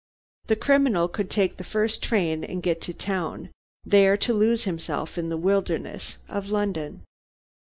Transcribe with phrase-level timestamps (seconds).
[0.47, 3.51] The criminal could take the first train and get to town,
[3.85, 7.03] there to lose himself in the wilderness of London.